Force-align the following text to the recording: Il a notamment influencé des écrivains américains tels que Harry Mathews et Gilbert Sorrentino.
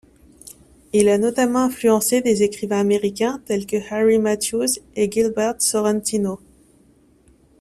Il 0.93 1.09
a 1.09 1.19
notamment 1.19 1.59
influencé 1.59 2.21
des 2.21 2.41
écrivains 2.41 2.79
américains 2.79 3.39
tels 3.45 3.67
que 3.67 3.77
Harry 3.93 4.17
Mathews 4.17 4.79
et 4.95 5.11
Gilbert 5.11 5.57
Sorrentino. 5.61 6.39